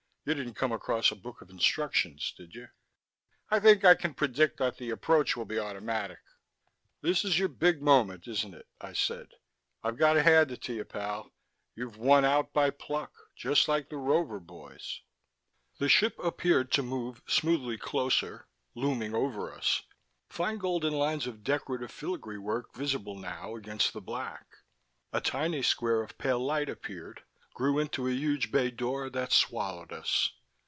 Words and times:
You 0.23 0.35
didn't 0.35 0.53
come 0.53 0.71
across 0.71 1.09
a 1.09 1.15
book 1.15 1.41
of 1.41 1.49
instructions, 1.49 2.31
did 2.37 2.53
you?" 2.53 2.67
"I 3.49 3.59
think 3.59 3.83
I 3.83 3.95
can 3.95 4.13
predict 4.13 4.57
that 4.57 4.77
the 4.77 4.91
approach 4.91 5.35
will 5.35 5.45
be 5.45 5.57
automatic." 5.57 6.19
"This 7.01 7.25
is 7.25 7.39
your 7.39 7.47
big 7.47 7.81
moment, 7.81 8.27
isn't 8.27 8.53
it?" 8.53 8.67
I 8.79 8.93
said. 8.93 9.29
"I've 9.83 9.97
got 9.97 10.13
to 10.13 10.21
hand 10.21 10.51
it 10.51 10.61
to 10.61 10.73
you, 10.73 10.85
pal; 10.85 11.33
you've 11.73 11.97
won 11.97 12.23
out 12.23 12.53
by 12.53 12.69
pluck, 12.69 13.11
just 13.35 13.67
like 13.67 13.89
the 13.89 13.97
Rover 13.97 14.39
Boys." 14.39 15.01
The 15.79 15.89
ship 15.89 16.19
appeared 16.19 16.71
to 16.73 16.83
move 16.83 17.23
smoothly 17.25 17.79
closer, 17.79 18.45
looming 18.75 19.15
over 19.15 19.51
us, 19.51 19.81
fine 20.29 20.59
golden 20.59 20.93
lines 20.93 21.25
of 21.25 21.43
decorative 21.43 21.89
filigree 21.89 22.37
work 22.37 22.75
visible 22.75 23.17
now 23.17 23.55
against 23.55 23.91
the 23.91 24.01
black. 24.01 24.45
A 25.11 25.19
tiny 25.19 25.63
square 25.63 26.03
of 26.03 26.19
pale 26.19 26.37
light 26.39 26.69
appeared, 26.69 27.23
grew 27.53 27.77
into 27.79 28.07
a 28.07 28.11
huge 28.11 28.49
bay 28.49 28.71
door 28.71 29.09
that 29.09 29.31
swallowed 29.33 29.91
us. 29.91 30.31